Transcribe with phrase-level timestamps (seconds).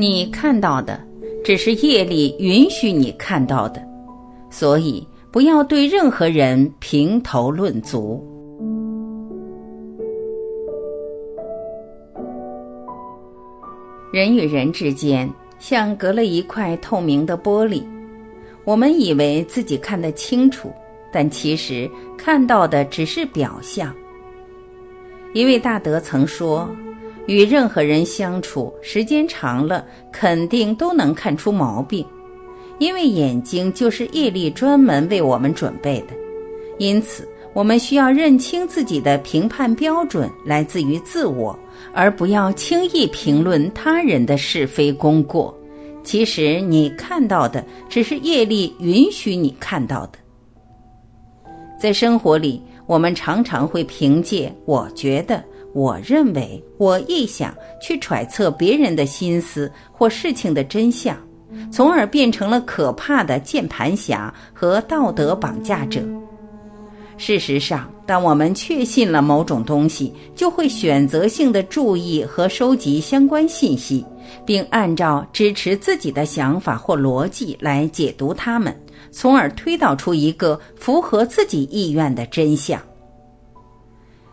[0.00, 0.98] 你看到的
[1.44, 3.86] 只是业力允许你看到的，
[4.48, 8.26] 所以不要对任何人评头论足。
[14.10, 17.82] 人与人之间像隔了一块透明的玻璃，
[18.64, 20.72] 我们以为自己看得清楚，
[21.12, 21.86] 但其实
[22.16, 23.94] 看到的只是表象。
[25.34, 26.66] 一位大德曾说
[27.30, 32.04] ：“与任何人相处时间长了，肯定都能看出毛病，
[32.80, 36.14] 因为眼睛就是业力专门为我们准备的。
[36.78, 41.56] 因此，我们需要认清自己的评判标准来自于自我。”
[41.94, 45.56] 而不要轻易评论他人的是非功过。
[46.04, 50.18] 其实你看到的只是业力允许你看到的。
[51.80, 55.42] 在生活里，我们常常会凭借“我觉得
[55.72, 61.16] ”“我认为”“我臆想”去揣测别人的心思或事情的真相，
[61.70, 66.00] 从而变成了可怕的键盘侠和道德绑架者。
[67.16, 74.04] 事实上，当我们确信了某种东西，就会选择性的注意和收集相关信息，
[74.46, 78.74] 并按照支持自己的想法或逻辑来解读它们，
[79.10, 82.80] 从而推导出一个符合自己意愿的真相。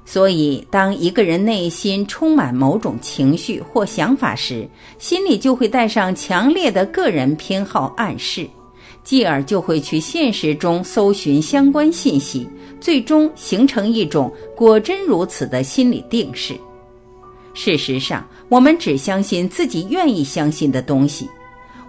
[0.10, 4.66] 所以，当一个人内心充满某种情绪或想法时，
[4.98, 8.48] 心里就会带上强烈的个人偏好暗示。
[9.04, 12.48] 继而就会去现实中搜寻相关信息，
[12.80, 16.56] 最终形成一种果真如此的心理定势。
[17.54, 21.30] 事实上，我们只相信自己愿意相信的东西。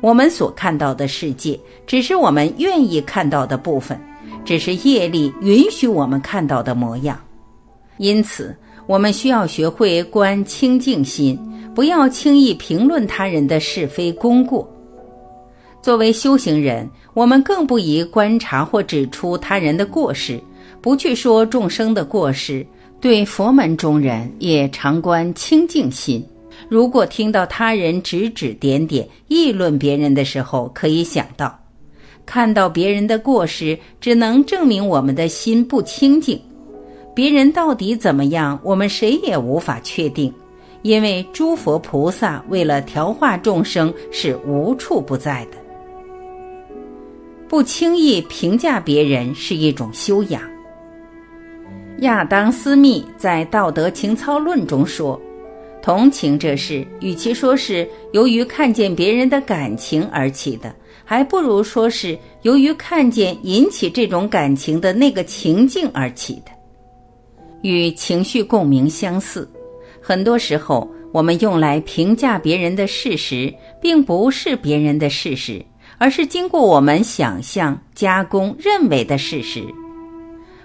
[0.01, 3.97] 我们所看到的世界，只是我们愿意看到的部分，
[4.45, 7.17] 只是业力允许我们看到的模样。
[7.99, 11.39] 因此，我们需要学会观清净心，
[11.75, 14.69] 不要轻易评论他人的是非功过。
[15.83, 20.41] 作为修行人，我们更不宜观察或指出他人的过失，
[20.81, 22.67] 不去说众生的过失。
[23.01, 26.25] 对佛门中人，也常观清净心。
[26.69, 31.57] 如果听到他人指指点点、议论别人的时候，可以想到，
[32.27, 36.41] 看到别人的过失，只能证明我们的心不清净。
[37.19, 40.33] 别人到底怎么样，我们谁也无法确定，
[40.83, 45.59] 因为诸佛菩萨为了调化众生，是无处不在的。
[47.49, 50.41] 不轻易评价别人是一种修养。
[52.03, 55.21] 亚当·斯密在《道德情操论》中说
[55.83, 60.73] ：“同情这事，与其说是由于看见别人的感情而起的，
[61.05, 66.53] 还不如说是由于看见引起这种感情的那个情境而起的。”
[67.63, 69.49] 与情绪共鸣相似，
[70.01, 75.65] 很多时候我们用来评价别人的事实，并不是别人的事实。
[76.01, 79.65] 而是经过我们想象、加工、认为的事实。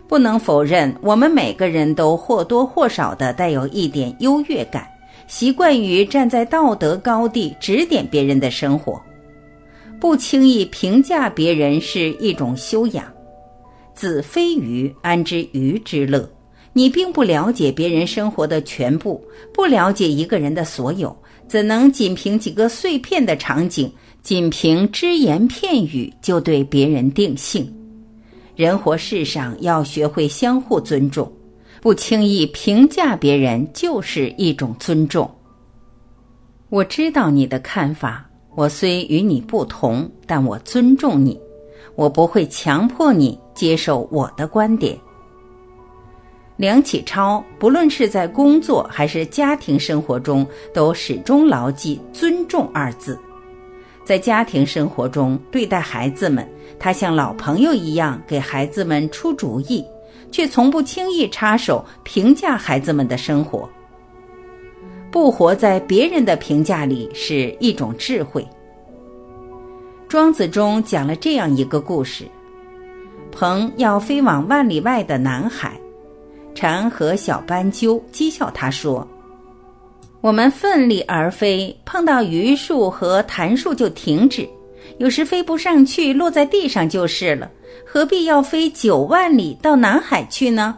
[0.08, 4.88] 不能否认，我们每个人都或多或少的带有一点优越感，
[5.28, 9.02] 习惯于站在道德高地指点别人的生活。
[10.00, 13.06] 不轻易评价别人是一种修养。
[13.96, 16.30] 子非鱼，安知鱼之乐？
[16.74, 19.24] 你并不了解别人生活的全部，
[19.54, 21.16] 不了解一个人的所有，
[21.48, 23.92] 怎能仅凭几个碎片的场景？
[24.24, 27.70] 仅凭只言片语就对别人定性，
[28.56, 31.30] 人活世上要学会相互尊重，
[31.82, 35.30] 不轻易评价别人就是一种尊重。
[36.70, 41.38] 我知道你的看法，我虽与你不同，但我尊重你，
[41.96, 44.98] 我不会强迫你接受我的观点。
[46.56, 53.20] 梁启超不论是在工作还是家庭生活中，都始终牢记“尊重”二字。
[54.06, 56.48] 在家庭生活中，对待孩子们，
[56.78, 59.84] 他像老朋友一样给孩子们出主意，
[60.32, 63.68] 却从不轻易插手评价孩子们的生活。
[65.10, 68.48] 不活在别人的评价里是一种智慧。
[70.08, 72.26] 庄子中讲了这样一个故事：
[73.32, 75.80] 鹏要飞往万里外的南海，
[76.54, 79.08] 蝉和小斑鸠讥笑他说。
[80.22, 84.44] 我们奋力而飞，碰到榆树和檀树就停止；
[84.98, 87.52] 有时飞不上去，落在地上就是了。
[87.86, 90.78] 何必要飞九万里到南海去呢？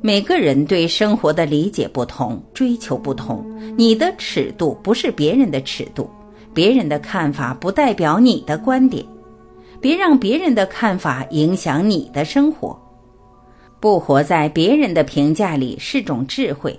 [0.00, 3.44] 每个人对生活的理解不同，追求不同。
[3.76, 6.08] 你的尺度不是别人的尺度，
[6.52, 9.04] 别人的看法不代表你的观点。
[9.80, 12.78] 别让别人的看法影响你的生活。
[13.84, 16.74] 不活在别人的评价里是种智慧。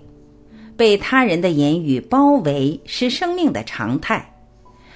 [0.75, 4.27] 被他人的言语包围是生命的常态。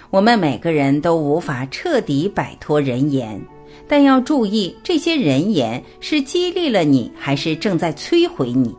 [0.10, 3.40] 我们每个人都无法彻底摆脱人言，
[3.88, 8.76] 但要注意，这些人言是激励了你，还是正在摧毁你？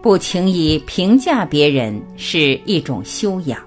[0.00, 3.60] 不轻易评价别人是一种修养，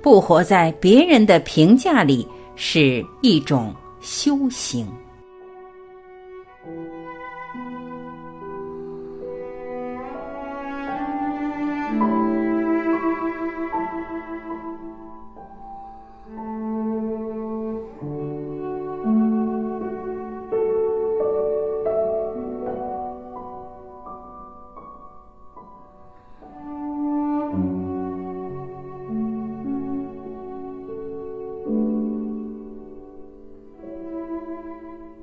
[0.00, 2.24] 不活在别人的评价里
[2.54, 4.86] 是一种修行。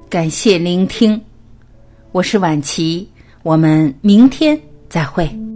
[0.10, 1.21] 感谢聆听，
[2.12, 3.07] 我是晚琪，
[3.44, 5.49] 我们明天再会。